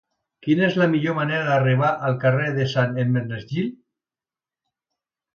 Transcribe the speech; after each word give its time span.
Quina 0.45 0.63
és 0.67 0.75
la 0.81 0.85
millor 0.93 1.15
manera 1.17 1.43
d'arribar 1.49 1.89
al 2.07 2.17
carrer 2.23 2.47
de 2.55 2.65
Sant 2.71 2.97
Hermenegild? 3.03 3.77